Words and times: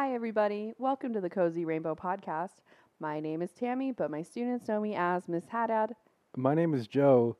Hi, 0.00 0.14
everybody. 0.14 0.72
Welcome 0.78 1.12
to 1.12 1.20
the 1.20 1.28
Cozy 1.28 1.66
Rainbow 1.66 1.94
Podcast. 1.94 2.62
My 3.00 3.20
name 3.20 3.42
is 3.42 3.50
Tammy, 3.50 3.92
but 3.92 4.10
my 4.10 4.22
students 4.22 4.66
know 4.66 4.80
me 4.80 4.94
as 4.94 5.28
Miss 5.28 5.44
Haddad. 5.48 5.94
My 6.38 6.54
name 6.54 6.72
is 6.72 6.86
Joe, 6.86 7.36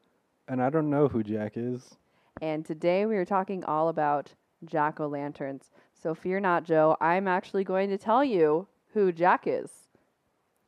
and 0.47 0.63
I 0.63 0.69
don't 0.69 0.91
know 0.91 1.09
who 1.09 1.23
Jack 1.23 1.53
is. 1.57 1.97
And 2.43 2.63
today 2.63 3.07
we 3.07 3.17
are 3.17 3.25
talking 3.25 3.65
all 3.65 3.89
about 3.89 4.35
jack 4.67 5.01
o' 5.01 5.07
lanterns. 5.09 5.71
So 5.95 6.15
fear 6.15 6.39
not, 6.39 6.65
Joe. 6.65 6.99
I'm 7.01 7.27
actually 7.27 7.65
going 7.65 7.89
to 7.89 7.97
tell 7.97 8.23
you 8.23 8.69
who 8.93 9.11
Jack 9.11 9.45
is 9.47 9.71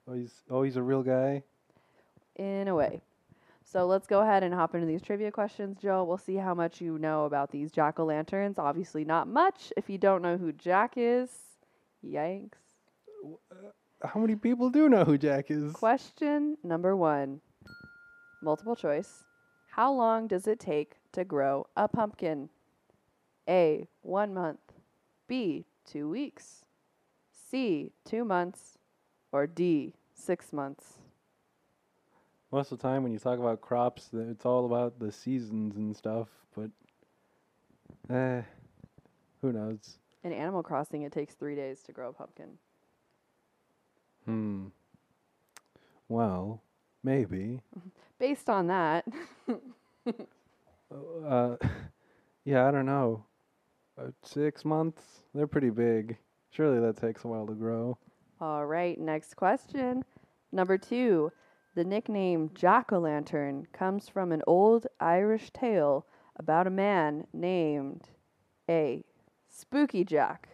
Oh, 0.08 0.14
he's 0.14 0.32
oh, 0.48 0.62
he's 0.62 0.76
a 0.76 0.82
real 0.82 1.02
guy. 1.02 1.42
in 2.36 2.68
a 2.68 2.74
way. 2.74 3.02
So 3.70 3.84
let's 3.86 4.06
go 4.06 4.22
ahead 4.22 4.42
and 4.42 4.54
hop 4.54 4.74
into 4.74 4.86
these 4.86 5.02
trivia 5.02 5.30
questions, 5.30 5.76
Joe. 5.78 6.04
We'll 6.04 6.16
see 6.16 6.36
how 6.36 6.54
much 6.54 6.80
you 6.80 6.96
know 6.98 7.26
about 7.26 7.50
these 7.50 7.70
jack 7.70 8.00
o' 8.00 8.06
lanterns. 8.06 8.58
Obviously, 8.58 9.04
not 9.04 9.28
much 9.28 9.74
if 9.76 9.90
you 9.90 9.98
don't 9.98 10.22
know 10.22 10.38
who 10.38 10.52
Jack 10.52 10.94
is. 10.96 11.51
Yikes. 12.04 12.58
How 14.02 14.20
many 14.20 14.34
people 14.34 14.70
do 14.70 14.88
know 14.88 15.04
who 15.04 15.16
Jack 15.16 15.50
is? 15.50 15.72
Question 15.72 16.56
number 16.64 16.96
one 16.96 17.40
multiple 18.42 18.76
choice. 18.76 19.24
How 19.70 19.92
long 19.92 20.26
does 20.26 20.46
it 20.46 20.60
take 20.60 20.96
to 21.12 21.24
grow 21.24 21.66
a 21.76 21.88
pumpkin? 21.88 22.50
A. 23.48 23.88
One 24.02 24.34
month. 24.34 24.60
B. 25.26 25.64
Two 25.86 26.10
weeks. 26.10 26.64
C. 27.30 27.92
Two 28.04 28.24
months. 28.24 28.78
Or 29.30 29.46
D. 29.46 29.94
Six 30.14 30.52
months. 30.52 30.98
Most 32.50 32.70
of 32.70 32.78
the 32.78 32.82
time, 32.82 33.02
when 33.02 33.12
you 33.12 33.18
talk 33.18 33.38
about 33.38 33.62
crops, 33.62 34.10
it's 34.12 34.44
all 34.44 34.66
about 34.66 34.98
the 34.98 35.10
seasons 35.10 35.76
and 35.76 35.96
stuff. 35.96 36.28
But, 36.54 36.70
eh, 38.14 38.42
who 39.40 39.52
knows? 39.52 39.98
In 40.24 40.32
Animal 40.32 40.62
Crossing, 40.62 41.02
it 41.02 41.12
takes 41.12 41.34
three 41.34 41.54
days 41.56 41.82
to 41.82 41.92
grow 41.92 42.10
a 42.10 42.12
pumpkin. 42.12 42.58
Hmm. 44.24 44.66
Well, 46.08 46.62
maybe. 47.02 47.60
Based 48.18 48.48
on 48.48 48.66
that, 48.68 49.04
Uh, 51.26 51.56
yeah, 52.44 52.68
I 52.68 52.70
don't 52.70 52.84
know. 52.86 53.24
Uh, 53.98 54.08
six 54.22 54.62
months? 54.64 55.02
They're 55.34 55.46
pretty 55.46 55.70
big. 55.70 56.18
Surely 56.50 56.80
that 56.80 56.98
takes 56.98 57.24
a 57.24 57.28
while 57.28 57.46
to 57.46 57.54
grow. 57.54 57.96
all 58.40 58.66
right, 58.66 59.00
next 59.00 59.34
question. 59.36 60.04
Number 60.52 60.76
two. 60.78 61.32
The 61.74 61.84
nickname 61.84 62.50
Jack 62.54 62.92
o' 62.92 62.98
Lantern 62.98 63.66
comes 63.72 64.06
from 64.06 64.30
an 64.32 64.42
old 64.46 64.86
Irish 65.00 65.48
tale 65.54 66.04
about 66.36 66.66
a 66.66 66.70
man 66.70 67.26
named 67.32 68.08
A. 68.68 69.02
Spooky 69.62 70.02
Jack, 70.02 70.48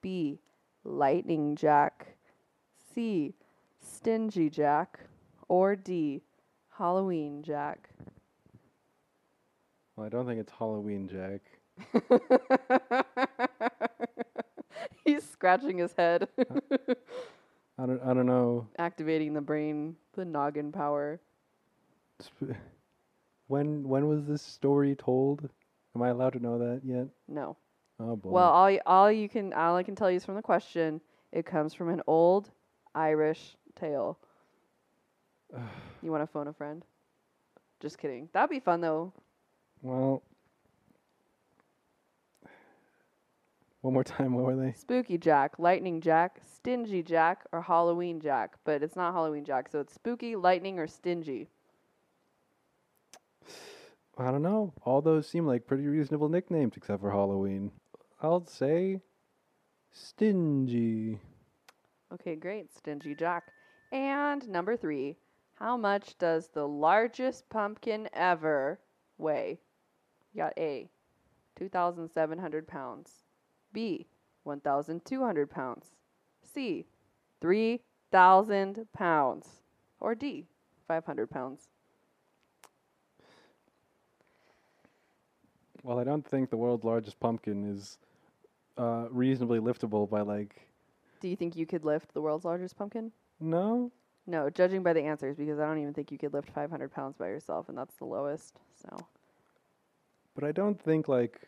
B. 0.00 0.40
Lightning 0.84 1.54
Jack, 1.54 2.16
C. 2.94 3.34
Stingy 3.78 4.48
Jack, 4.48 5.00
or 5.48 5.76
D. 5.76 6.22
Halloween 6.70 7.42
Jack. 7.42 7.90
Well, 9.94 10.06
I 10.06 10.08
don't 10.08 10.26
think 10.26 10.40
it's 10.40 10.50
Halloween, 10.58 11.08
Jack. 11.08 11.42
He's 15.04 15.28
scratching 15.28 15.76
his 15.78 15.92
head, 15.92 16.26
I 17.78 17.86
don't. 17.86 18.00
I 18.02 18.14
don't 18.14 18.26
know. 18.26 18.66
activating 18.78 19.34
the 19.34 19.40
brain, 19.40 19.94
the 20.14 20.24
noggin 20.24 20.72
power. 20.72 21.20
Sp- 22.24 22.56
When 23.48 23.86
when 23.86 24.06
was 24.08 24.24
this 24.24 24.40
story 24.40 24.94
told? 24.96 25.50
Am 25.94 26.00
I 26.02 26.08
allowed 26.08 26.32
to 26.32 26.38
know 26.40 26.58
that 26.58 26.80
yet? 26.82 27.06
No. 27.28 27.56
Oh 28.00 28.16
boy. 28.16 28.30
Well, 28.30 28.50
all 28.50 28.78
all 28.86 29.12
you 29.12 29.28
can 29.28 29.52
all 29.52 29.76
I 29.76 29.82
can 29.82 29.94
tell 29.94 30.10
you 30.10 30.16
is 30.16 30.24
from 30.24 30.34
the 30.34 30.42
question. 30.42 31.00
It 31.32 31.46
comes 31.46 31.74
from 31.74 31.88
an 31.88 32.02
old 32.06 32.50
Irish 32.94 33.56
tale. 33.74 34.18
you 36.02 36.10
want 36.10 36.22
to 36.22 36.26
phone 36.26 36.48
a 36.48 36.52
friend? 36.52 36.84
Just 37.80 37.98
kidding. 37.98 38.28
That'd 38.32 38.50
be 38.50 38.60
fun 38.60 38.80
though. 38.80 39.12
well. 39.82 40.22
One 43.82 43.94
more 43.94 44.04
time. 44.04 44.34
What 44.34 44.44
were 44.44 44.54
they? 44.54 44.72
Spooky 44.74 45.18
Jack, 45.18 45.58
Lightning 45.58 46.00
Jack, 46.00 46.40
Stingy 46.54 47.02
Jack, 47.02 47.44
or 47.50 47.60
Halloween 47.60 48.20
Jack. 48.20 48.54
But 48.64 48.80
it's 48.80 48.94
not 48.94 49.12
Halloween 49.12 49.44
Jack, 49.44 49.68
so 49.68 49.80
it's 49.80 49.92
Spooky, 49.92 50.36
Lightning, 50.36 50.78
or 50.78 50.86
Stingy. 50.86 51.48
I 54.16 54.30
don't 54.30 54.42
know. 54.42 54.72
All 54.84 55.02
those 55.02 55.26
seem 55.26 55.46
like 55.46 55.66
pretty 55.66 55.86
reasonable 55.88 56.28
nicknames, 56.28 56.76
except 56.76 57.00
for 57.00 57.10
Halloween. 57.10 57.72
I'll 58.24 58.46
say 58.46 59.00
stingy. 59.90 61.18
Okay, 62.14 62.36
great. 62.36 62.72
Stingy 62.72 63.16
Jack. 63.16 63.48
And 63.90 64.48
number 64.48 64.76
three, 64.76 65.16
how 65.56 65.76
much 65.76 66.16
does 66.18 66.48
the 66.48 66.66
largest 66.68 67.48
pumpkin 67.50 68.08
ever 68.12 68.78
weigh? 69.18 69.58
You 70.32 70.42
got 70.42 70.52
A, 70.56 70.88
2,700 71.56 72.68
pounds. 72.68 73.10
B, 73.72 74.06
1,200 74.44 75.50
pounds. 75.50 75.86
C, 76.44 76.86
3,000 77.40 78.86
pounds. 78.92 79.48
Or 79.98 80.14
D, 80.14 80.46
500 80.86 81.28
pounds. 81.28 81.68
Well, 85.82 85.98
I 85.98 86.04
don't 86.04 86.24
think 86.24 86.50
the 86.50 86.56
world's 86.56 86.84
largest 86.84 87.18
pumpkin 87.18 87.64
is 87.64 87.98
uh, 88.76 89.06
reasonably 89.10 89.58
liftable 89.58 90.08
by 90.08 90.20
like. 90.22 90.68
Do 91.20 91.28
you 91.28 91.36
think 91.36 91.56
you 91.56 91.66
could 91.66 91.84
lift 91.84 92.14
the 92.14 92.20
world's 92.20 92.44
largest 92.44 92.76
pumpkin? 92.76 93.12
No. 93.40 93.90
No, 94.26 94.48
judging 94.50 94.82
by 94.82 94.92
the 94.92 95.02
answers, 95.02 95.36
because 95.36 95.58
I 95.58 95.66
don't 95.66 95.78
even 95.78 95.94
think 95.94 96.12
you 96.12 96.18
could 96.18 96.32
lift 96.32 96.50
500 96.50 96.92
pounds 96.92 97.16
by 97.16 97.26
yourself, 97.26 97.68
and 97.68 97.76
that's 97.76 97.94
the 97.96 98.04
lowest. 98.04 98.60
So, 98.80 99.06
But 100.34 100.44
I 100.44 100.52
don't 100.52 100.80
think 100.80 101.08
like 101.08 101.40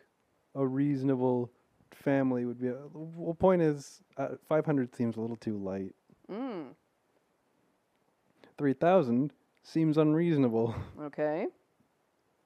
a 0.56 0.66
reasonable 0.66 1.50
family 1.92 2.44
would 2.44 2.60
be. 2.60 2.68
A, 2.68 2.76
well, 2.92 3.34
point 3.34 3.62
is, 3.62 4.02
uh, 4.16 4.30
500 4.48 4.94
seems 4.94 5.16
a 5.16 5.20
little 5.20 5.36
too 5.36 5.56
light. 5.56 5.94
mm, 6.30 6.66
3,000 8.58 9.32
seems 9.62 9.98
unreasonable. 9.98 10.74
okay. 11.00 11.46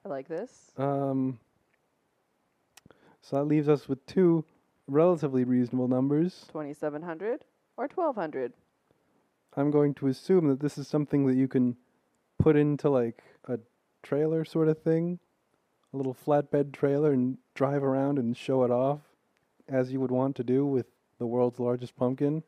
I 0.04 0.08
like 0.08 0.28
this. 0.28 0.72
Um, 0.76 1.38
so 3.20 3.36
that 3.36 3.44
leaves 3.44 3.68
us 3.68 3.88
with 3.88 4.04
two 4.06 4.44
relatively 4.88 5.44
reasonable 5.44 5.86
numbers. 5.86 6.46
2700 6.52 7.44
or 7.76 7.88
1200. 7.94 8.52
I'm 9.56 9.70
going 9.70 9.94
to 9.94 10.08
assume 10.08 10.48
that 10.48 10.60
this 10.60 10.76
is 10.78 10.88
something 10.88 11.26
that 11.26 11.36
you 11.36 11.48
can 11.48 11.76
put 12.38 12.56
into 12.56 12.90
like 12.90 13.22
a 13.46 13.58
trailer 14.02 14.44
sort 14.44 14.68
of 14.68 14.82
thing, 14.82 15.18
a 15.92 15.96
little 15.96 16.14
flatbed 16.14 16.72
trailer, 16.72 17.12
and 17.12 17.38
drive 17.54 17.82
around 17.82 18.18
and 18.18 18.36
show 18.36 18.62
it 18.64 18.70
off 18.70 19.00
as 19.68 19.90
you 19.92 20.00
would 20.00 20.10
want 20.10 20.36
to 20.36 20.44
do 20.44 20.66
with 20.66 20.86
the 21.18 21.26
world's 21.26 21.60
largest 21.60 21.96
pumpkin. 21.96 22.42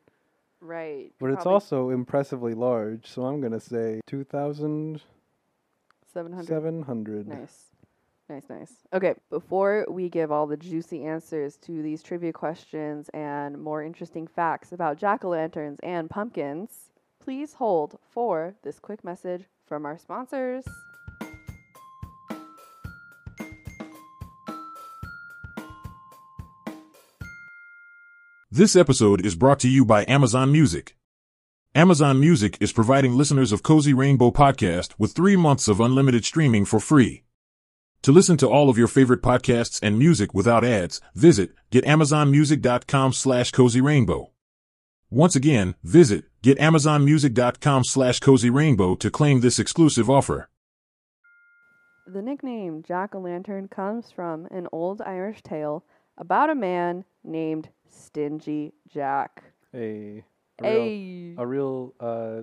Right. 0.59 1.11
But 1.19 1.31
it's 1.31 1.43
probably 1.43 1.53
also 1.53 1.89
impressively 1.89 2.53
large, 2.53 3.07
so 3.07 3.25
I'm 3.25 3.41
going 3.41 3.53
to 3.53 3.59
say 3.59 4.01
2,700. 4.07 6.47
700. 6.47 7.27
Nice. 7.27 7.70
Nice, 8.31 8.49
nice. 8.49 8.71
Okay, 8.93 9.15
before 9.29 9.85
we 9.89 10.07
give 10.07 10.31
all 10.31 10.47
the 10.47 10.55
juicy 10.55 11.03
answers 11.03 11.57
to 11.57 11.81
these 11.81 12.01
trivia 12.01 12.31
questions 12.31 13.09
and 13.13 13.61
more 13.61 13.83
interesting 13.83 14.25
facts 14.25 14.71
about 14.71 14.97
jack 14.97 15.25
o' 15.25 15.29
lanterns 15.29 15.79
and 15.83 16.09
pumpkins, 16.09 16.69
please 17.21 17.55
hold 17.55 17.99
for 18.09 18.55
this 18.63 18.79
quick 18.79 19.03
message 19.03 19.43
from 19.67 19.85
our 19.85 19.97
sponsors. 19.97 20.63
This 28.49 28.77
episode 28.77 29.25
is 29.25 29.35
brought 29.35 29.59
to 29.59 29.67
you 29.67 29.83
by 29.83 30.05
Amazon 30.07 30.53
Music. 30.53 30.95
Amazon 31.75 32.17
Music 32.21 32.57
is 32.61 32.71
providing 32.71 33.17
listeners 33.17 33.51
of 33.51 33.61
Cozy 33.61 33.93
Rainbow 33.93 34.31
Podcast 34.31 34.93
with 34.97 35.11
three 35.11 35.35
months 35.35 35.67
of 35.67 35.81
unlimited 35.81 36.23
streaming 36.23 36.63
for 36.63 36.79
free. 36.79 37.23
To 38.03 38.11
listen 38.11 38.35
to 38.37 38.49
all 38.49 38.69
of 38.69 38.77
your 38.77 38.87
favorite 38.87 39.21
podcasts 39.21 39.79
and 39.83 39.99
music 39.99 40.33
without 40.33 40.63
ads, 40.63 40.99
visit 41.13 41.51
getamazonmusic.com 41.71 43.13
slash 43.13 43.51
cozyrainbow. 43.51 44.29
Once 45.11 45.35
again, 45.35 45.75
visit 45.83 46.25
getamazonmusic.com 46.41 47.83
slash 47.83 48.19
cozyrainbow 48.19 48.97
to 48.99 49.11
claim 49.11 49.41
this 49.41 49.59
exclusive 49.59 50.09
offer. 50.09 50.49
The 52.07 52.21
nickname 52.23 52.81
Jack 52.81 53.13
o' 53.13 53.19
Lantern 53.19 53.67
comes 53.67 54.11
from 54.11 54.47
an 54.47 54.67
old 54.71 55.01
Irish 55.03 55.43
tale 55.43 55.83
about 56.17 56.49
a 56.49 56.55
man 56.55 57.05
named 57.23 57.69
Stingy 57.89 58.73
Jack. 58.91 59.43
A, 59.75 60.23
a 60.59 60.63
real, 60.63 60.73
Hey. 60.73 61.35
a 61.37 61.45
real, 61.47 61.93
uh, 62.01 62.41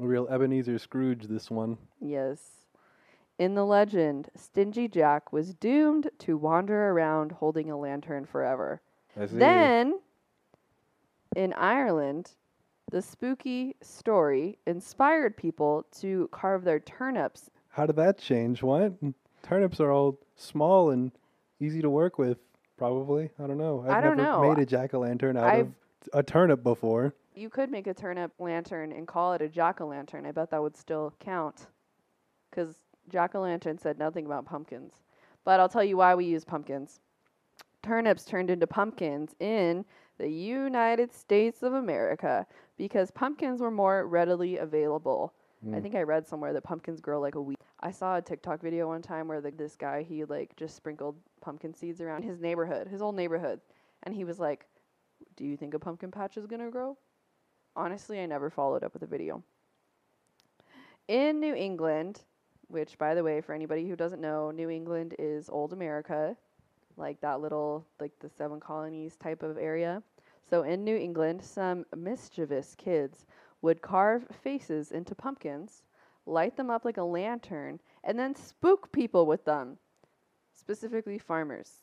a 0.00 0.06
real 0.06 0.26
Ebenezer 0.28 0.78
Scrooge. 0.78 1.24
This 1.28 1.50
one. 1.50 1.76
Yes. 2.00 2.40
In 3.38 3.54
the 3.54 3.64
legend, 3.64 4.30
Stingy 4.34 4.88
Jack 4.88 5.32
was 5.32 5.54
doomed 5.54 6.10
to 6.18 6.36
wander 6.36 6.90
around 6.90 7.32
holding 7.32 7.70
a 7.70 7.76
lantern 7.78 8.24
forever. 8.24 8.80
Then, 9.16 10.00
In 11.36 11.52
Ireland, 11.52 12.32
the 12.90 13.02
spooky 13.02 13.76
story 13.82 14.58
inspired 14.66 15.36
people 15.36 15.84
to 16.00 16.28
carve 16.32 16.64
their 16.64 16.80
turnips. 16.80 17.50
How 17.68 17.86
did 17.86 17.96
that 17.96 18.18
change? 18.18 18.62
What? 18.62 18.94
Turnips 19.42 19.78
are 19.78 19.92
all 19.92 20.18
small 20.36 20.90
and 20.90 21.12
easy 21.60 21.80
to 21.82 21.90
work 21.90 22.18
with, 22.18 22.38
probably. 22.76 23.30
I 23.38 23.46
don't 23.46 23.58
know. 23.58 23.82
I've 23.86 23.90
I 23.90 24.00
don't 24.00 24.16
never 24.16 24.30
know. 24.30 24.48
made 24.54 24.58
a 24.62 24.66
jack 24.66 24.94
o' 24.94 25.00
lantern 25.00 25.36
out 25.36 25.44
I've- 25.44 25.60
of 25.60 25.74
a 26.12 26.22
turnip 26.22 26.62
before. 26.62 27.12
You 27.34 27.50
could 27.50 27.70
make 27.70 27.86
a 27.86 27.94
turnip 27.94 28.32
lantern 28.40 28.90
and 28.90 29.06
call 29.06 29.32
it 29.34 29.42
a 29.42 29.48
jack 29.48 29.80
o' 29.80 29.86
lantern. 29.86 30.26
I 30.26 30.32
bet 30.32 30.50
that 30.50 30.60
would 30.62 30.76
still 30.76 31.12
count. 31.20 31.66
Because 32.50 32.74
jack 33.08 33.34
o' 33.34 33.40
lantern 33.40 33.78
said 33.78 33.98
nothing 33.98 34.26
about 34.26 34.44
pumpkins. 34.44 35.02
But 35.44 35.60
I'll 35.60 35.68
tell 35.68 35.84
you 35.84 35.96
why 35.96 36.14
we 36.14 36.24
use 36.26 36.44
pumpkins. 36.44 37.00
Turnips 37.82 38.24
turned 38.24 38.50
into 38.50 38.66
pumpkins 38.66 39.34
in 39.40 39.84
the 40.18 40.28
United 40.28 41.12
States 41.12 41.62
of 41.62 41.74
America 41.74 42.46
because 42.76 43.10
pumpkins 43.10 43.60
were 43.60 43.70
more 43.70 44.06
readily 44.06 44.58
available. 44.58 45.32
I 45.72 45.80
Mm. 45.80 45.82
think 45.82 45.94
I 45.94 46.02
read 46.02 46.26
somewhere 46.26 46.52
that 46.52 46.62
pumpkins 46.62 47.00
grow 47.00 47.20
like 47.20 47.34
a 47.34 47.40
weed. 47.42 47.56
I 47.80 47.90
saw 47.90 48.16
a 48.16 48.22
TikTok 48.22 48.60
video 48.60 48.88
one 48.88 49.02
time 49.02 49.28
where 49.28 49.40
the, 49.40 49.50
this 49.50 49.76
guy 49.76 50.02
he 50.02 50.24
like 50.24 50.54
just 50.56 50.76
sprinkled 50.76 51.16
pumpkin 51.40 51.74
seeds 51.74 52.00
around 52.00 52.22
his 52.22 52.40
neighborhood, 52.40 52.88
his 52.88 53.00
whole 53.00 53.12
neighborhood, 53.12 53.60
and 54.02 54.14
he 54.14 54.24
was 54.24 54.38
like, 54.38 54.66
"Do 55.36 55.44
you 55.44 55.56
think 55.56 55.74
a 55.74 55.78
pumpkin 55.78 56.10
patch 56.10 56.36
is 56.36 56.46
gonna 56.46 56.70
grow?" 56.70 56.96
Honestly, 57.76 58.20
I 58.20 58.26
never 58.26 58.50
followed 58.50 58.82
up 58.84 58.92
with 58.92 59.02
a 59.02 59.06
video. 59.06 59.42
In 61.08 61.40
New 61.40 61.54
England, 61.54 62.24
which 62.68 62.96
by 62.98 63.14
the 63.14 63.22
way, 63.22 63.40
for 63.40 63.54
anybody 63.54 63.88
who 63.88 63.96
doesn't 63.96 64.20
know, 64.20 64.50
New 64.50 64.70
England 64.70 65.14
is 65.18 65.48
old 65.48 65.72
America, 65.72 66.36
like 66.96 67.20
that 67.20 67.40
little 67.40 67.86
like 68.00 68.12
the 68.20 68.28
seven 68.28 68.60
colonies 68.60 69.16
type 69.16 69.42
of 69.42 69.58
area. 69.58 70.02
So 70.48 70.62
in 70.62 70.84
New 70.84 70.96
England, 70.96 71.42
some 71.42 71.84
mischievous 71.94 72.74
kids 72.76 73.26
would 73.60 73.82
carve 73.82 74.26
faces 74.42 74.92
into 74.92 75.14
pumpkins, 75.14 75.82
light 76.26 76.56
them 76.56 76.70
up 76.70 76.84
like 76.84 76.96
a 76.96 77.02
lantern, 77.02 77.80
and 78.04 78.18
then 78.18 78.34
spook 78.34 78.90
people 78.92 79.26
with 79.26 79.44
them, 79.44 79.76
specifically 80.54 81.18
farmers. 81.18 81.82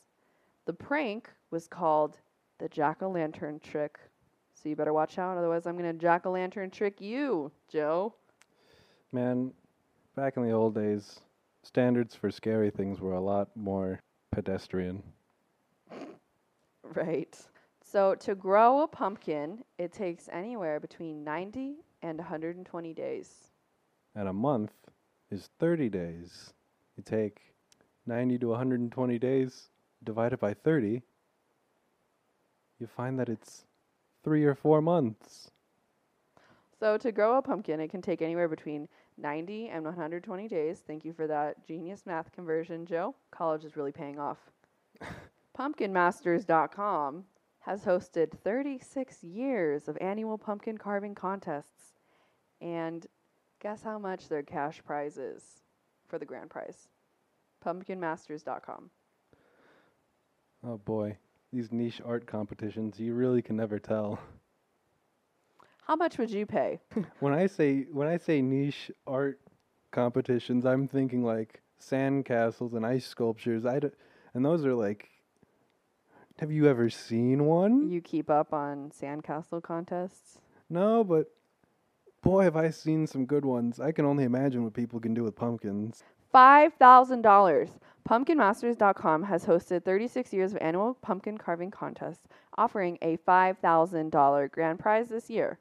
The 0.64 0.72
prank 0.72 1.30
was 1.50 1.68
called 1.68 2.18
the 2.58 2.68
jack 2.68 3.02
o' 3.02 3.10
lantern 3.10 3.60
trick. 3.60 3.98
So 4.54 4.68
you 4.68 4.76
better 4.76 4.92
watch 4.92 5.18
out, 5.18 5.36
otherwise, 5.36 5.66
I'm 5.66 5.76
going 5.76 5.92
to 5.92 5.98
jack 5.98 6.26
o' 6.26 6.32
lantern 6.32 6.70
trick 6.70 7.00
you, 7.00 7.52
Joe. 7.68 8.14
Man, 9.12 9.52
back 10.16 10.36
in 10.36 10.42
the 10.42 10.52
old 10.52 10.74
days, 10.74 11.20
standards 11.62 12.14
for 12.14 12.30
scary 12.30 12.70
things 12.70 13.00
were 13.00 13.12
a 13.12 13.20
lot 13.20 13.48
more 13.54 14.00
pedestrian. 14.32 15.02
Right. 16.94 17.38
So 17.84 18.14
to 18.16 18.34
grow 18.34 18.82
a 18.82 18.88
pumpkin, 18.88 19.62
it 19.78 19.92
takes 19.92 20.28
anywhere 20.32 20.80
between 20.80 21.22
90 21.22 21.76
and 22.02 22.18
120 22.18 22.94
days. 22.94 23.50
And 24.14 24.28
a 24.28 24.32
month 24.32 24.72
is 25.30 25.50
30 25.60 25.90
days. 25.90 26.54
You 26.96 27.02
take 27.02 27.40
90 28.06 28.38
to 28.38 28.48
120 28.48 29.18
days, 29.18 29.68
divided 30.02 30.38
by 30.38 30.54
30, 30.54 31.02
you 32.78 32.86
find 32.86 33.18
that 33.18 33.28
it's 33.28 33.64
three 34.22 34.44
or 34.44 34.54
four 34.54 34.80
months. 34.80 35.50
So 36.78 36.98
to 36.98 37.12
grow 37.12 37.38
a 37.38 37.42
pumpkin, 37.42 37.80
it 37.80 37.88
can 37.88 38.02
take 38.02 38.20
anywhere 38.22 38.48
between 38.48 38.88
90 39.18 39.68
and 39.68 39.84
120 39.84 40.48
days. 40.48 40.82
Thank 40.86 41.04
you 41.04 41.12
for 41.12 41.26
that 41.26 41.66
genius 41.66 42.04
math 42.06 42.32
conversion, 42.32 42.86
Joe. 42.86 43.14
College 43.30 43.64
is 43.64 43.76
really 43.76 43.92
paying 43.92 44.18
off. 44.18 44.38
Pumpkinmasters.com 45.58 47.24
has 47.60 47.84
hosted 47.84 48.30
36 48.44 49.24
years 49.24 49.88
of 49.88 49.98
annual 50.00 50.38
pumpkin 50.38 50.78
carving 50.78 51.14
contests. 51.14 51.94
And 52.60 53.06
guess 53.60 53.82
how 53.82 53.98
much 53.98 54.28
their 54.28 54.42
cash 54.42 54.82
prize 54.84 55.16
is 55.16 55.42
for 56.08 56.18
the 56.18 56.24
grand 56.24 56.50
prize? 56.50 56.88
Pumpkinmasters.com. 57.64 58.90
Oh 60.64 60.78
boy, 60.78 61.16
these 61.52 61.72
niche 61.72 62.00
art 62.04 62.26
competitions, 62.26 62.98
you 62.98 63.14
really 63.14 63.42
can 63.42 63.56
never 63.56 63.78
tell. 63.78 64.18
How 65.86 65.94
much 65.94 66.18
would 66.18 66.30
you 66.30 66.46
pay? 66.46 66.80
When 67.20 67.32
I 67.32 67.46
say 67.46 67.86
when 67.92 68.08
I 68.08 68.16
say 68.16 68.42
niche 68.42 68.90
art 69.06 69.38
competitions, 69.92 70.66
I'm 70.66 70.88
thinking 70.88 71.22
like 71.24 71.60
sandcastles 71.80 72.74
and 72.74 72.84
ice 72.84 73.06
sculptures. 73.06 73.64
I 73.64 73.78
d- 73.78 73.90
and 74.34 74.44
those 74.44 74.64
are 74.66 74.74
like 74.74 75.08
Have 76.40 76.50
you 76.50 76.66
ever 76.66 76.90
seen 76.90 77.44
one? 77.46 77.88
You 77.88 78.00
keep 78.00 78.28
up 78.30 78.52
on 78.52 78.90
sandcastle 78.90 79.62
contests? 79.62 80.38
No, 80.68 81.04
but 81.04 81.30
boy, 82.20 82.42
have 82.42 82.56
I 82.56 82.70
seen 82.70 83.06
some 83.06 83.24
good 83.24 83.44
ones. 83.44 83.78
I 83.78 83.92
can 83.92 84.04
only 84.04 84.24
imagine 84.24 84.64
what 84.64 84.74
people 84.74 84.98
can 84.98 85.14
do 85.14 85.22
with 85.22 85.36
pumpkins. 85.36 86.02
$5,000. 86.34 87.70
Pumpkinmasters.com 88.08 89.22
has 89.22 89.44
hosted 89.46 89.84
36 89.84 90.32
years 90.32 90.52
of 90.52 90.58
annual 90.60 90.94
pumpkin 90.94 91.38
carving 91.38 91.70
contests, 91.70 92.26
offering 92.58 92.98
a 93.00 93.16
$5,000 93.18 94.50
grand 94.50 94.78
prize 94.78 95.08
this 95.08 95.30
year. 95.30 95.58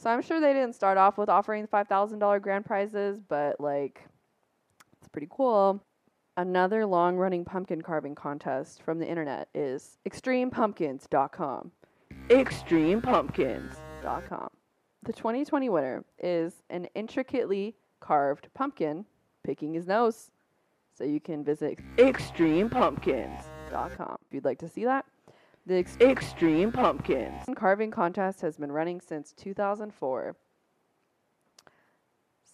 So 0.00 0.08
I'm 0.08 0.22
sure 0.22 0.40
they 0.40 0.54
didn't 0.54 0.74
start 0.74 0.96
off 0.96 1.18
with 1.18 1.28
offering 1.28 1.66
$5,000 1.66 2.40
grand 2.40 2.64
prizes, 2.64 3.20
but 3.20 3.60
like, 3.60 4.00
it's 4.98 5.08
pretty 5.08 5.28
cool. 5.30 5.84
Another 6.38 6.86
long 6.86 7.18
running 7.18 7.44
pumpkin 7.44 7.82
carving 7.82 8.14
contest 8.14 8.82
from 8.82 8.98
the 8.98 9.06
internet 9.06 9.50
is 9.54 9.98
extremepumpkins.com. 10.08 11.72
Extremepumpkins.com. 12.28 14.48
The 15.02 15.12
2020 15.12 15.68
winner 15.68 16.02
is 16.18 16.62
an 16.70 16.86
intricately 16.94 17.76
carved 18.00 18.48
pumpkin 18.54 19.04
picking 19.44 19.74
his 19.74 19.86
nose. 19.86 20.30
So 20.96 21.04
you 21.04 21.20
can 21.20 21.44
visit 21.44 21.78
extremepumpkins.com 21.98 24.16
if 24.26 24.34
you'd 24.34 24.46
like 24.46 24.60
to 24.60 24.68
see 24.68 24.86
that. 24.86 25.04
The 25.70 25.76
Ex- 25.76 25.96
Extreme 26.00 26.72
Pumpkins 26.72 27.44
carving 27.54 27.92
contest 27.92 28.40
has 28.40 28.56
been 28.56 28.72
running 28.72 29.00
since 29.00 29.32
2004. 29.34 30.34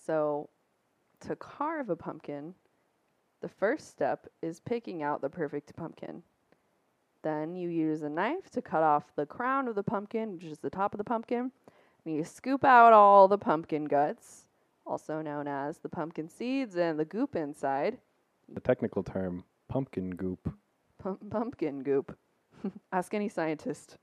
So 0.05 0.51
to 1.21 1.37
carve 1.37 1.89
a 1.89 1.97
pumpkin, 1.97 2.53
the 3.41 3.49
first 3.49 3.89
step 3.89 4.27
is 4.43 4.61
picking 4.61 5.03
out 5.03 5.23
the 5.23 5.31
perfect 5.31 5.75
pumpkin. 5.77 6.25
Then 7.23 7.57
you 7.57 7.71
use 7.71 8.03
a 8.03 8.11
knife 8.11 8.51
to 8.51 8.61
cut 8.61 8.83
off 8.83 9.05
the 9.17 9.25
crown 9.25 9.67
of 9.67 9.77
the 9.77 9.83
pumpkin, 9.83 10.35
which 10.35 10.45
is 10.45 10.59
the 10.59 10.69
top 10.69 10.93
of 10.93 10.99
the 10.99 11.05
pumpkin. 11.05 11.51
And 12.05 12.15
you 12.15 12.23
scoop 12.23 12.67
out 12.67 12.93
all 12.93 13.29
the 13.29 13.39
pumpkin 13.39 13.87
guts, 13.87 14.45
also 14.87 15.23
known 15.23 15.49
as 15.49 15.79
the 15.79 15.89
pumpkin 15.89 16.29
seeds 16.29 16.77
and 16.77 16.99
the 16.99 17.07
goop 17.07 17.35
inside. 17.35 17.97
The 18.53 18.61
technical 18.61 19.03
term, 19.03 19.43
pumpkin 19.69 20.11
goop. 20.11 20.53
Pum- 20.99 21.31
pumpkin 21.31 21.83
goop. 21.83 22.15
Ask 22.93 23.15
any 23.15 23.29
scientist. 23.29 23.97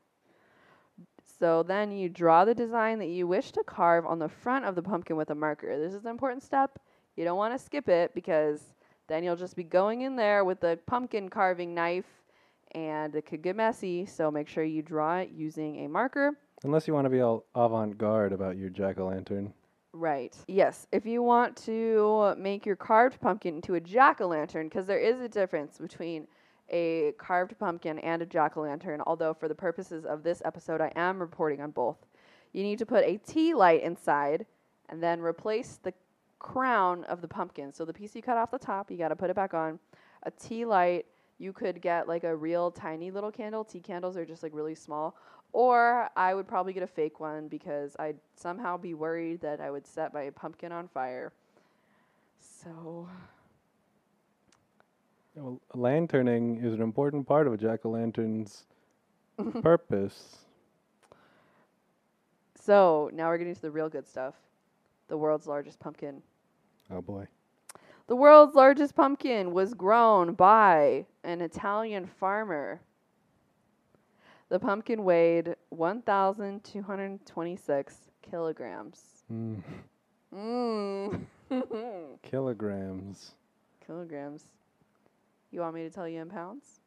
So 1.39 1.63
then 1.63 1.91
you 1.91 2.10
draw 2.10 2.46
the 2.46 2.55
design 2.55 3.00
that 3.00 3.08
you 3.08 3.27
wish 3.27 3.51
to 3.53 3.63
carve 3.63 4.05
on 4.05 4.20
the 4.20 4.29
front 4.29 4.65
of 4.65 4.75
the 4.75 4.84
pumpkin 4.84 5.15
with 5.15 5.29
a 5.29 5.36
marker. 5.36 5.77
This 5.77 5.93
is 5.93 6.05
an 6.05 6.12
important 6.12 6.43
step. 6.43 6.79
You 7.15 7.25
don't 7.25 7.38
want 7.38 7.58
to 7.58 7.63
skip 7.63 7.89
it 7.89 8.13
because 8.13 8.62
then 9.08 9.24
you'll 9.24 9.36
just 9.36 9.55
be 9.55 9.63
going 9.63 10.01
in 10.01 10.15
there 10.15 10.46
with 10.46 10.60
the 10.60 10.79
pumpkin 10.86 11.29
carving 11.29 11.74
knife 11.74 12.05
and 12.72 13.15
it 13.15 13.25
could 13.25 13.41
get 13.41 13.55
messy. 13.55 14.05
So 14.05 14.32
make 14.32 14.48
sure 14.48 14.63
you 14.63 14.82
draw 14.82 15.17
it 15.17 15.32
using 15.32 15.86
a 15.86 15.89
marker. 15.89 16.38
Unless 16.63 16.88
you 16.88 16.93
want 16.93 17.05
to 17.05 17.10
be 17.10 17.22
all 17.22 17.46
avant 17.55 17.98
garde 17.98 18.34
about 18.34 18.58
your 18.58 18.70
jack 18.70 18.98
o' 19.00 19.08
lantern. 19.08 19.53
Right. 19.91 20.36
Yes. 20.48 20.88
If 20.91 21.05
you 21.05 21.22
want 21.22 21.55
to 21.65 22.36
make 22.38 22.65
your 22.65 22.75
carved 22.75 23.20
pumpkin 23.22 23.55
into 23.55 23.75
a 23.75 23.79
jack 23.79 24.22
o' 24.22 24.27
lantern, 24.27 24.70
because 24.70 24.88
there 24.88 25.00
is 25.00 25.20
a 25.20 25.29
difference 25.29 25.77
between 25.77 26.27
a 26.74 27.13
carved 27.18 27.58
pumpkin 27.60 28.00
and 28.00 28.22
a 28.22 28.25
jack 28.25 28.58
o' 28.58 28.62
lantern, 28.62 29.01
although 29.06 29.34
for 29.34 29.48
the 29.48 29.56
purposes 29.56 30.06
of 30.06 30.24
this 30.24 30.42
episode, 30.44 30.82
I 30.82 30.92
am 30.96 31.20
reporting 31.20 31.62
on 31.62 31.72
both. 31.72 31.98
You 32.51 32.63
need 32.63 32.80
to 32.80 32.86
put 32.86 33.06
a 33.06 33.18
tea 33.18 33.53
light 33.53 33.84
inside 33.84 34.46
and 34.89 35.01
then 35.01 35.22
replace 35.22 35.80
the 35.82 35.94
crown 36.39 37.03
of 37.06 37.22
the 37.22 37.27
pumpkin. 37.27 37.72
So 37.72 37.86
the 37.86 37.94
piece 37.94 38.15
you 38.15 38.22
cut 38.22 38.38
off 38.38 38.51
the 38.51 38.60
top, 38.60 38.92
you 38.92 38.98
got 38.98 39.10
to 39.10 39.15
put 39.15 39.30
it 39.30 39.36
back 39.36 39.53
on. 39.53 39.80
A 40.24 40.32
tea 40.32 40.65
light, 40.65 41.06
you 41.38 41.53
could 41.53 41.82
get 41.82 42.08
like 42.08 42.24
a 42.24 42.36
real 42.36 42.72
tiny 42.72 43.12
little 43.12 43.32
candle. 43.32 43.63
Tea 43.63 43.80
candles 43.80 44.18
are 44.18 44.25
just 44.25 44.44
like 44.44 44.53
really 44.53 44.75
small. 44.75 45.15
Or 45.53 46.10
I 46.15 46.34
would 46.34 46.48
probably 46.48 46.74
get 46.74 46.82
a 46.84 46.88
fake 46.88 47.20
one 47.20 47.48
because 47.48 47.96
I'd 48.00 48.18
somehow 48.36 48.77
be 48.77 48.96
worried 48.96 49.42
that 49.42 49.62
I 49.62 49.70
would 49.70 49.86
set 49.86 50.13
my 50.13 50.32
pumpkin 50.32 50.72
on 50.72 50.88
fire. 50.88 51.32
So, 52.39 53.08
Well, 55.36 55.60
lanterning 55.74 56.58
is 56.63 56.74
an 56.74 56.82
important 56.82 57.28
part 57.28 57.48
of 57.48 57.54
a 57.54 57.58
jack 57.58 57.86
o' 57.86 57.90
lantern's 57.90 58.66
purpose. 59.62 60.38
so 62.60 63.10
now 63.13 63.28
we're 63.30 63.38
getting 63.40 63.56
to 63.56 63.62
the 63.62 63.72
real 63.72 63.90
good 63.90 64.08
stuff. 64.08 64.36
The 65.08 65.18
world's 65.18 65.48
largest 65.48 65.80
pumpkin. 65.80 66.22
Oh 66.92 67.02
boy. 67.02 67.28
The 68.08 68.16
world's 68.16 68.56
largest 68.56 68.96
pumpkin 68.96 69.52
was 69.54 69.74
grown 69.74 70.34
by 70.34 71.06
an 71.24 71.42
Italian 71.42 72.06
farmer. 72.06 72.80
The 74.50 74.60
pumpkin 74.60 75.04
weighed 75.04 75.56
1,226 75.70 77.96
kilograms. 78.22 79.24
Mm. 79.32 79.63
Mmm. 80.36 81.22
Kilograms. 82.22 83.32
kilograms. 83.86 84.46
You 85.53 85.60
want 85.62 85.75
me 85.75 85.83
to 85.83 85.89
tell 85.91 86.10
you 86.10 86.19
in 86.19 86.29
pounds? 86.29 86.79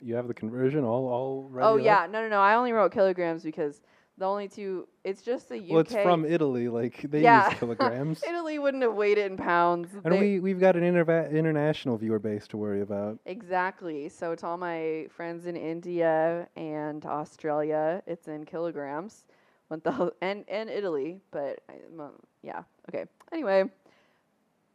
You 0.00 0.16
have 0.16 0.26
the 0.26 0.34
conversion 0.34 0.82
all 0.84 1.06
all 1.08 1.48
ready 1.48 1.64
oh 1.66 1.78
up? 1.78 1.84
yeah, 1.84 2.06
no, 2.10 2.20
no, 2.22 2.28
no. 2.28 2.40
I 2.40 2.56
only 2.56 2.72
wrote 2.72 2.90
kilograms 2.92 3.44
because 3.44 3.80
the 4.16 4.24
only 4.24 4.48
two. 4.48 4.88
It's 5.04 5.22
just 5.22 5.48
the 5.48 5.56
UK. 5.58 5.70
Well, 5.70 5.78
it's 5.80 5.92
from 5.92 6.24
Italy. 6.24 6.68
Like 6.68 7.08
they 7.08 7.22
Yeah. 7.22 7.48
use 7.48 7.58
kilograms. 7.60 8.22
Italy 8.28 8.58
wouldn't 8.58 8.82
have 8.82 8.94
weighed 8.94 9.18
it 9.18 9.30
in 9.30 9.36
pounds. 9.36 9.90
and 10.04 10.12
They- 10.12 10.18
we 10.20 10.40
we've 10.40 10.58
got 10.58 10.74
an 10.74 10.82
interva- 10.82 11.30
international 11.30 11.96
viewer 11.96 12.18
base 12.18 12.48
to 12.48 12.56
worry 12.56 12.80
about. 12.80 13.20
Exactly. 13.24 14.08
So 14.08 14.34
to 14.34 14.46
all 14.46 14.56
my 14.56 15.06
friends 15.10 15.46
in 15.46 15.56
India 15.56 16.48
and 16.56 17.06
Australia, 17.06 18.02
it's 18.08 18.26
in 18.26 18.44
kilograms. 18.44 19.26
One 19.68 19.80
and 20.22 20.44
and 20.48 20.68
Italy, 20.70 21.20
but 21.30 21.60
I- 21.68 21.74
mo- 21.94 22.18
yeah. 22.42 22.62
Okay. 22.88 23.04
Anyway, 23.32 23.70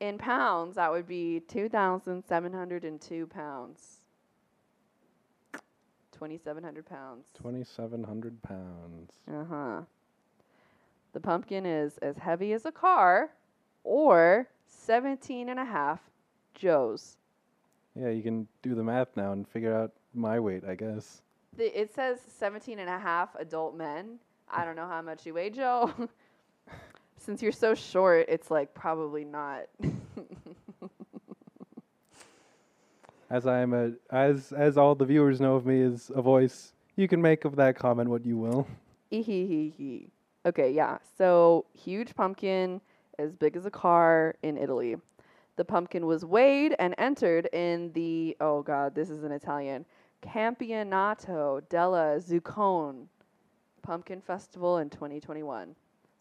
in 0.04 0.18
pounds, 0.18 0.76
that 0.76 0.92
would 0.92 1.08
be 1.08 1.42
two 1.48 1.70
thousand 1.70 2.24
seven 2.26 2.52
hundred 2.52 2.84
and 2.84 3.00
two 3.00 3.26
pounds. 3.26 4.00
Twenty 6.12 6.38
seven 6.38 6.62
hundred 6.64 6.86
pounds. 6.86 7.28
Twenty 7.34 7.64
seven 7.64 8.04
hundred 8.04 8.42
pounds. 8.44 9.14
Uh 9.32 9.46
huh. 9.46 9.82
The 11.14 11.22
pumpkin 11.22 11.66
is 11.66 11.98
as 12.00 12.18
heavy 12.18 12.52
as 12.52 12.66
a 12.66 12.72
car, 12.72 13.30
or 13.84 14.50
17 14.68 15.48
and 15.48 15.60
a 15.60 15.66
half 15.66 16.00
Joes. 16.56 17.18
Yeah, 17.96 18.10
you 18.10 18.24
can 18.24 18.48
do 18.64 18.74
the 18.74 18.84
math 18.84 19.16
now 19.16 19.32
and 19.32 19.48
figure 19.48 19.76
out 19.76 19.92
my 20.16 20.40
weight, 20.40 20.64
I 20.68 20.74
guess. 20.74 21.22
The, 21.56 21.80
it 21.80 21.94
says 21.94 22.20
17 22.40 22.80
and 22.80 22.90
a 22.90 22.98
half 22.98 23.36
adult 23.36 23.78
men. 23.78 24.18
I 24.50 24.66
don't 24.66 24.76
know 24.76 24.88
how 24.88 25.04
much 25.04 25.26
you 25.26 25.36
weigh, 25.36 25.52
Joe. 25.52 25.94
Since 27.24 27.42
you're 27.42 27.54
so 27.54 27.74
short, 27.74 28.26
it's 28.28 28.52
like 28.52 28.74
probably 28.74 29.24
not. 29.24 29.62
As 33.30 33.48
I 33.48 33.62
am 33.62 33.74
a 33.74 33.94
as 34.12 34.52
as 34.52 34.78
all 34.78 34.94
the 34.94 35.06
viewers 35.06 35.40
know 35.40 35.56
of 35.56 35.66
me 35.66 35.80
is 35.80 36.12
a 36.14 36.22
voice, 36.22 36.74
you 36.98 37.08
can 37.08 37.22
make 37.22 37.46
of 37.46 37.56
that 37.56 37.78
comment 37.78 38.10
what 38.10 38.26
you 38.26 38.38
will. 38.38 38.68
Okay, 40.46 40.72
yeah. 40.72 40.98
So 41.18 41.66
huge 41.74 42.14
pumpkin, 42.14 42.82
as 43.18 43.34
big 43.34 43.56
as 43.56 43.66
a 43.66 43.72
car 43.72 44.36
in 44.44 44.58
Italy. 44.58 44.98
The 45.56 45.64
pumpkin 45.64 46.06
was 46.06 46.26
weighed 46.26 46.76
and 46.78 46.94
entered 46.98 47.48
in 47.54 47.94
the 47.94 48.36
oh 48.42 48.62
god, 48.62 48.96
this 48.96 49.10
is 49.10 49.24
an 49.24 49.32
Italian 49.32 49.86
Campionato 50.22 51.62
della 51.70 52.20
Zuccone 52.20 53.08
Pumpkin 53.82 54.20
Festival 54.20 54.80
in 54.80 54.90
2021. 54.90 55.74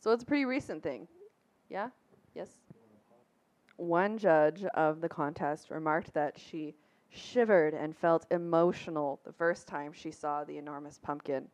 So 0.02 0.10
it's 0.10 0.24
a 0.24 0.26
pretty 0.26 0.44
recent 0.44 0.82
thing. 0.82 1.06
Yeah? 1.70 1.90
Yes. 2.34 2.48
One 3.76 4.18
judge 4.18 4.64
of 4.74 5.00
the 5.00 5.08
contest 5.08 5.70
remarked 5.70 6.12
that 6.14 6.36
she 6.38 6.74
shivered 7.10 7.72
and 7.72 7.96
felt 7.96 8.26
emotional 8.32 9.20
the 9.24 9.32
first 9.32 9.68
time 9.68 9.92
she 9.92 10.10
saw 10.10 10.42
the 10.42 10.58
enormous 10.58 10.98
pumpkin. 10.98 11.46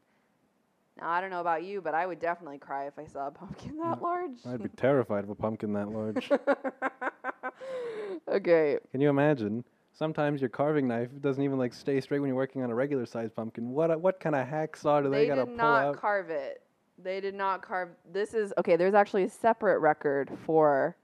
Now, 0.99 1.11
I 1.11 1.21
don't 1.21 1.31
know 1.31 1.41
about 1.41 1.63
you, 1.63 1.81
but 1.83 1.95
I 1.95 2.07
would 2.07 2.19
definitely 2.21 2.59
cry 2.59 2.87
if 2.87 2.99
I 2.99 3.05
saw 3.05 3.27
a 3.27 3.31
pumpkin 3.31 3.77
that 3.79 3.99
Mm, 3.99 4.03
large. 4.03 4.47
I'd 4.47 4.63
be 4.63 4.69
terrified 4.71 5.25
of 5.25 5.31
a 5.31 5.35
pumpkin 5.35 5.73
that 5.75 5.91
large. 5.91 6.31
okay. 8.29 8.79
Can 8.91 9.01
you 9.01 9.11
imagine? 9.11 9.63
Sometimes 9.93 10.41
your 10.41 10.49
carving 10.51 10.89
knife 10.89 11.11
doesn't 11.21 11.43
even 11.43 11.59
like 11.59 11.75
stay 11.75 12.01
straight 12.01 12.21
when 12.21 12.29
you're 12.29 12.37
working 12.37 12.63
on 12.63 12.71
a 12.71 12.75
regular 12.75 13.05
sized 13.05 13.35
pumpkin. 13.37 13.71
What 13.71 13.91
a- 13.91 13.99
what 13.99 14.21
kind 14.21 14.35
of 14.35 14.47
hacksaw 14.47 15.03
do 15.03 15.11
they, 15.11 15.21
They 15.21 15.27
gotta 15.27 15.45
pull 15.47 15.55
out? 15.55 15.57
They 15.57 15.91
did 15.91 15.93
not 15.93 15.97
carve 16.01 16.31
it. 16.31 16.63
They 17.03 17.21
did 17.21 17.35
not 17.35 17.63
carve. 17.63 17.91
This 18.13 18.35
is 18.35 18.53
okay. 18.59 18.77
There's 18.77 18.95
actually 18.95 19.25
a 19.25 19.29
separate 19.29 19.79
record 19.79 20.31
for 20.45 20.97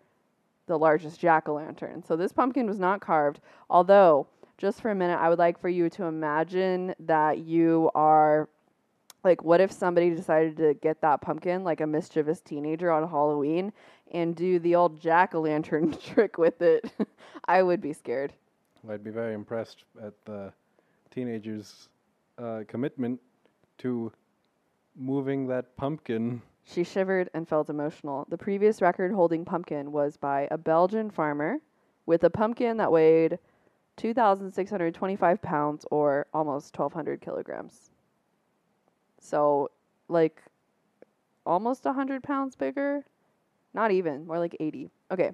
the 0.66 0.78
largest 0.78 1.20
jack 1.20 1.48
o' 1.48 1.54
lantern. 1.54 2.02
So 2.02 2.16
this 2.16 2.32
pumpkin 2.32 2.66
was 2.66 2.78
not 2.78 3.00
carved. 3.00 3.40
Although, 3.70 4.26
just 4.58 4.80
for 4.80 4.90
a 4.90 4.94
minute, 4.94 5.18
I 5.18 5.28
would 5.28 5.38
like 5.38 5.60
for 5.60 5.68
you 5.68 5.88
to 5.90 6.04
imagine 6.04 6.94
that 7.00 7.38
you 7.38 7.90
are 7.94 8.48
like, 9.22 9.42
what 9.42 9.60
if 9.60 9.72
somebody 9.72 10.10
decided 10.10 10.56
to 10.58 10.74
get 10.74 11.00
that 11.00 11.20
pumpkin, 11.20 11.64
like 11.64 11.80
a 11.80 11.86
mischievous 11.86 12.40
teenager 12.40 12.90
on 12.90 13.08
Halloween, 13.08 13.72
and 14.12 14.36
do 14.36 14.58
the 14.58 14.74
old 14.74 15.00
jack 15.00 15.34
o' 15.34 15.40
lantern 15.40 15.96
trick 16.14 16.38
with 16.38 16.60
it? 16.60 16.90
I 17.46 17.62
would 17.62 17.80
be 17.80 17.92
scared. 17.92 18.32
I'd 18.88 19.04
be 19.04 19.10
very 19.10 19.34
impressed 19.34 19.84
at 20.02 20.12
the 20.24 20.52
teenager's 21.10 21.88
uh, 22.36 22.60
commitment 22.68 23.20
to 23.78 24.12
moving 24.96 25.46
that 25.48 25.76
pumpkin. 25.76 26.42
She 26.64 26.84
shivered 26.84 27.28
and 27.34 27.46
felt 27.46 27.68
emotional. 27.68 28.26
The 28.28 28.38
previous 28.38 28.80
record 28.80 29.12
holding 29.12 29.44
pumpkin 29.44 29.92
was 29.92 30.16
by 30.16 30.48
a 30.50 30.58
Belgian 30.58 31.10
farmer 31.10 31.58
with 32.06 32.24
a 32.24 32.30
pumpkin 32.30 32.78
that 32.78 32.90
weighed 32.90 33.38
2,625 33.96 35.42
pounds 35.42 35.84
or 35.90 36.26
almost 36.32 36.76
1,200 36.78 37.20
kilograms. 37.20 37.90
So, 39.20 39.70
like, 40.08 40.42
almost 41.46 41.84
100 41.84 42.22
pounds 42.22 42.56
bigger? 42.56 43.04
Not 43.72 43.90
even, 43.90 44.26
more 44.26 44.38
like 44.38 44.56
80. 44.58 44.90
Okay. 45.10 45.32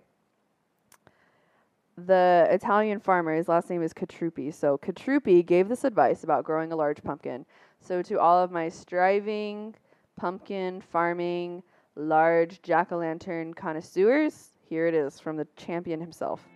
The 2.06 2.46
Italian 2.50 3.00
farmer, 3.00 3.34
his 3.34 3.48
last 3.48 3.68
name 3.68 3.82
is 3.82 3.92
Cutrupi. 3.92 4.54
So, 4.54 4.78
Cutrupi 4.78 5.44
gave 5.44 5.68
this 5.68 5.84
advice 5.84 6.24
about 6.24 6.44
growing 6.44 6.72
a 6.72 6.76
large 6.76 7.02
pumpkin. 7.02 7.44
So, 7.80 8.00
to 8.02 8.18
all 8.18 8.42
of 8.42 8.50
my 8.50 8.68
striving, 8.68 9.74
pumpkin 10.16 10.80
farming, 10.80 11.62
large 11.96 12.62
jack 12.62 12.92
o' 12.92 12.98
lantern 12.98 13.52
connoisseurs, 13.52 14.52
here 14.62 14.86
it 14.86 14.94
is 14.94 15.20
from 15.20 15.36
the 15.36 15.46
champion 15.56 16.00
himself. 16.00 16.48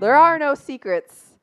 There 0.00 0.16
are 0.16 0.38
no 0.38 0.54
secrets. 0.54 1.38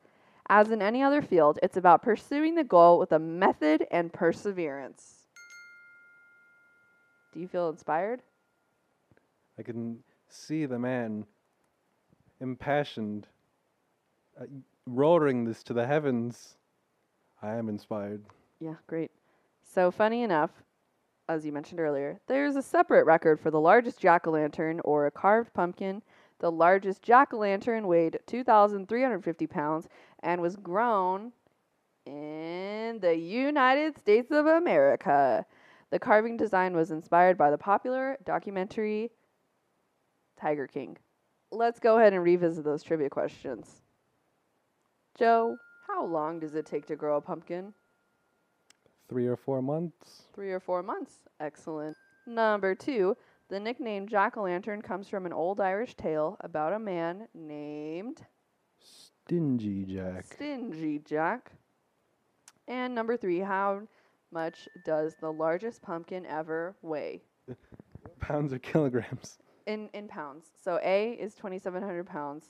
As 0.48 0.70
in 0.70 0.82
any 0.82 1.02
other 1.02 1.22
field, 1.22 1.58
it's 1.62 1.76
about 1.76 2.02
pursuing 2.02 2.56
the 2.56 2.64
goal 2.64 2.98
with 2.98 3.12
a 3.12 3.18
method 3.18 3.86
and 3.90 4.12
perseverance. 4.12 5.26
Do 7.32 7.40
you 7.40 7.48
feel 7.48 7.68
inspired? 7.68 8.22
I 9.58 9.62
can 9.62 10.00
see 10.28 10.66
the 10.66 10.78
man 10.78 11.24
impassioned, 12.40 13.26
uh, 14.40 14.44
roaring 14.86 15.44
this 15.44 15.62
to 15.64 15.72
the 15.72 15.86
heavens. 15.86 16.56
I 17.42 17.54
am 17.54 17.68
inspired. 17.68 18.24
Yeah, 18.58 18.74
great. 18.86 19.10
So, 19.62 19.90
funny 19.90 20.22
enough, 20.22 20.50
as 21.28 21.46
you 21.46 21.52
mentioned 21.52 21.80
earlier, 21.80 22.20
there's 22.26 22.56
a 22.56 22.62
separate 22.62 23.06
record 23.06 23.38
for 23.38 23.50
the 23.50 23.60
largest 23.60 24.00
jack 24.00 24.26
o' 24.26 24.32
lantern 24.32 24.80
or 24.84 25.06
a 25.06 25.10
carved 25.10 25.54
pumpkin. 25.54 26.02
The 26.40 26.50
largest 26.50 27.02
jack 27.02 27.32
o' 27.32 27.38
lantern 27.38 27.86
weighed 27.86 28.18
2,350 28.26 29.46
pounds 29.46 29.88
and 30.22 30.40
was 30.40 30.56
grown 30.56 31.32
in 32.04 32.98
the 33.00 33.16
United 33.16 33.96
States 33.98 34.30
of 34.30 34.46
America. 34.46 35.46
The 35.90 35.98
carving 35.98 36.36
design 36.36 36.74
was 36.74 36.90
inspired 36.90 37.38
by 37.38 37.50
the 37.50 37.58
popular 37.58 38.18
documentary 38.24 39.10
Tiger 40.36 40.66
King. 40.66 40.96
Let's 41.52 41.80
go 41.80 41.98
ahead 41.98 42.12
and 42.12 42.22
revisit 42.22 42.64
those 42.64 42.82
trivia 42.82 43.10
questions. 43.10 43.82
Joe, 45.18 45.56
how 45.86 46.04
long 46.04 46.38
does 46.38 46.54
it 46.54 46.66
take 46.66 46.86
to 46.86 46.96
grow 46.96 47.16
a 47.16 47.20
pumpkin? 47.20 47.74
Three 49.08 49.26
or 49.26 49.36
four 49.36 49.60
months. 49.60 50.22
Three 50.34 50.52
or 50.52 50.60
four 50.60 50.82
months. 50.82 51.14
Excellent. 51.40 51.96
Number 52.26 52.76
two, 52.76 53.16
the 53.48 53.58
nickname 53.58 54.06
Jack 54.06 54.36
o' 54.36 54.42
Lantern 54.42 54.80
comes 54.80 55.08
from 55.08 55.26
an 55.26 55.32
old 55.32 55.60
Irish 55.60 55.96
tale 55.96 56.36
about 56.40 56.72
a 56.72 56.78
man 56.78 57.26
named 57.34 58.24
Stingy 58.78 59.84
Jack. 59.84 60.24
Stingy 60.32 61.00
Jack. 61.00 61.50
And 62.68 62.94
number 62.94 63.16
three, 63.16 63.40
how 63.40 63.82
much 64.30 64.68
does 64.84 65.16
the 65.20 65.32
largest 65.32 65.82
pumpkin 65.82 66.24
ever 66.26 66.76
weigh? 66.82 67.22
Pounds 68.20 68.52
or 68.52 68.60
kilograms? 68.60 69.38
In 69.70 69.88
in 69.94 70.08
pounds. 70.08 70.46
So 70.60 70.80
A 70.82 71.12
is 71.12 71.36
twenty 71.36 71.60
seven 71.60 71.80
hundred 71.82 72.06
pounds. 72.06 72.46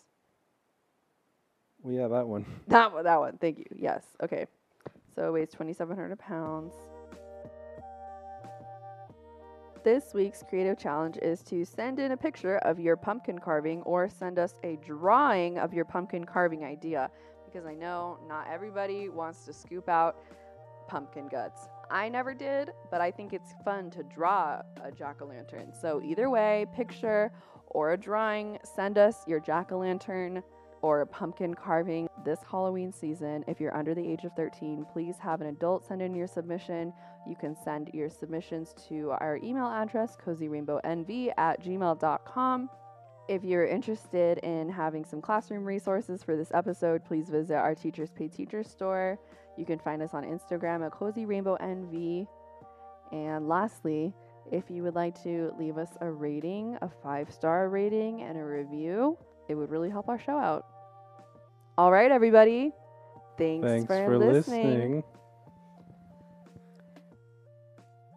Well, 1.83 1.95
yeah, 1.95 2.09
that 2.09 2.27
one. 2.27 2.47
That 2.69 2.93
one 2.95 3.05
that 3.05 3.21
one, 3.21 3.39
thank 3.39 3.59
you. 3.59 3.67
Yes. 3.77 4.05
Okay. 4.23 4.47
So 5.15 5.29
it 5.29 5.33
weighs 5.33 5.51
twenty 5.51 5.75
seven 5.75 5.97
hundred 5.97 6.19
pounds. 6.19 6.73
This 9.85 10.15
week's 10.15 10.43
creative 10.49 10.79
challenge 10.79 11.19
is 11.23 11.43
to 11.45 11.65
send 11.65 11.99
in 12.01 12.13
a 12.13 12.17
picture 12.17 12.59
of 12.59 12.81
your 12.81 12.97
pumpkin 12.97 13.39
carving 13.39 13.83
or 13.83 14.09
send 14.09 14.39
us 14.39 14.55
a 14.65 14.77
drawing 14.77 15.59
of 15.59 15.75
your 15.75 15.85
pumpkin 15.85 16.25
carving 16.25 16.65
idea 16.65 17.11
because 17.47 17.67
I 17.67 17.75
know 17.75 18.19
not 18.29 18.47
everybody 18.51 19.11
wants 19.11 19.45
to 19.47 19.53
scoop 19.53 19.89
out 19.91 20.17
pumpkin 20.89 21.29
guts. 21.29 21.69
I 21.91 22.09
never 22.09 22.35
did, 22.35 22.71
but 22.91 23.01
I 23.01 23.11
think 23.11 23.33
it's 23.33 23.53
fun 23.65 23.91
to 23.91 24.03
draw 24.05 24.63
a 24.83 24.91
jack 24.93 25.21
o' 25.21 25.27
lantern. 25.27 25.73
So, 25.73 26.01
either 26.03 26.31
way, 26.31 26.67
picture 26.75 27.33
or 27.67 27.93
a 27.93 27.97
drawing, 27.97 28.59
send 28.63 28.97
us 28.97 29.27
your 29.27 29.41
jack 29.41 29.73
o' 29.73 29.79
lantern 29.79 30.43
or 30.83 31.03
a 31.03 31.07
pumpkin 31.07 31.55
carving 31.55 32.09
this 32.25 32.41
Halloween 32.49 32.93
season. 32.93 33.45
If 33.47 33.61
you're 33.61 33.77
under 33.77 33.95
the 33.95 34.07
age 34.07 34.25
of 34.25 34.33
13, 34.35 34.87
please 34.93 35.17
have 35.19 35.41
an 35.41 35.49
adult 35.49 35.85
send 35.85 36.01
in 36.01 36.15
your 36.15 36.27
submission. 36.27 36.93
You 37.29 37.37
can 37.37 37.55
send 37.65 37.91
your 37.93 38.09
submissions 38.09 38.75
to 38.89 39.11
our 39.11 39.39
email 39.43 39.67
address, 39.67 40.17
cozyrainbownv 40.25 41.33
at 41.37 41.63
gmail.com. 41.63 42.71
If 43.29 43.45
you're 43.45 43.67
interested 43.67 44.39
in 44.39 44.69
having 44.69 45.05
some 45.05 45.21
classroom 45.21 45.65
resources 45.65 46.23
for 46.23 46.37
this 46.37 46.51
episode, 46.53 47.05
please 47.05 47.29
visit 47.29 47.55
our 47.55 47.75
Teachers 47.75 48.11
Pay 48.11 48.29
Teachers 48.29 48.69
store. 48.69 49.19
You 49.57 49.65
can 49.65 49.79
find 49.79 50.03
us 50.03 50.11
on 50.15 50.25
Instagram 50.25 50.85
at 50.85 50.93
Cozy 50.93 51.27
Rainbow 51.27 51.57
NV. 51.61 52.27
And 53.13 53.49
lastly, 53.49 54.15
if 54.51 54.65
you 54.71 54.83
would 54.83 54.95
like 54.95 55.21
to 55.23 55.53
leave 55.59 55.79
us 55.79 55.91
a 56.01 56.11
rating, 56.11 56.77
a 56.83 56.91
five 57.03 57.33
star 57.33 57.69
rating, 57.69 58.23
and 58.23 58.39
a 58.39 58.45
review, 58.45 59.19
it 59.49 59.55
would 59.55 59.71
really 59.71 59.91
help 59.91 60.09
our 60.09 60.19
show 60.19 60.39
out. 60.39 60.67
All 61.77 61.93
right, 61.93 62.11
everybody. 62.11 62.73
Thanks, 63.39 63.67
Thanks 63.67 63.87
for, 63.87 64.05
for 64.05 64.19
listening. 64.19 64.67
listening. 64.67 65.05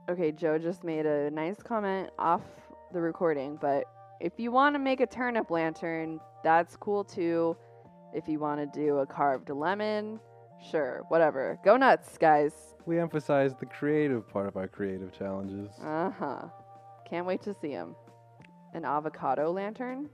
Okay, 0.10 0.32
Joe 0.32 0.58
just 0.58 0.84
made 0.84 1.06
a 1.06 1.32
nice 1.32 1.56
comment 1.64 2.10
off 2.20 2.42
the 2.92 3.00
recording, 3.00 3.58
but 3.62 3.86
if 4.20 4.34
you 4.38 4.52
want 4.52 4.76
to 4.76 4.80
make 4.80 5.00
a 5.00 5.08
turnip 5.08 5.50
lantern, 5.50 6.20
that's 6.44 6.76
cool 6.76 7.04
too. 7.04 7.56
If 8.14 8.28
you 8.28 8.40
want 8.40 8.60
to 8.60 8.80
do 8.80 8.98
a 8.98 9.06
carved 9.06 9.50
lemon, 9.50 10.20
sure, 10.72 11.04
whatever. 11.10 11.60
Go 11.64 11.78
nuts, 11.78 12.18
guys. 12.18 12.54
We 12.86 13.00
emphasize 13.00 13.56
the 13.56 13.66
creative 13.66 14.28
part 14.28 14.48
of 14.48 14.58
our 14.58 14.68
creative 14.68 15.18
challenges. 15.18 15.72
Uh 15.82 16.12
huh. 16.12 16.48
Can't 17.10 17.26
wait 17.26 17.42
to 17.44 17.54
see 17.54 17.70
them. 17.70 17.96
An 18.74 18.86
avocado 18.86 19.52
lantern? 19.52 20.10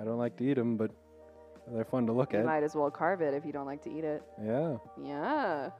I 0.00 0.04
don't 0.04 0.18
like 0.18 0.36
to 0.38 0.44
eat 0.44 0.54
them, 0.54 0.76
but 0.76 0.90
they're 1.72 1.84
fun 1.84 2.06
to 2.06 2.12
look 2.12 2.34
at. 2.34 2.38
You 2.38 2.40
at. 2.40 2.46
might 2.46 2.62
as 2.62 2.74
well 2.74 2.90
carve 2.90 3.20
it 3.20 3.34
if 3.34 3.44
you 3.44 3.52
don't 3.52 3.66
like 3.66 3.82
to 3.82 3.90
eat 3.90 4.04
it. 4.04 4.22
Yeah. 4.42 4.76
Yeah. 5.02 5.70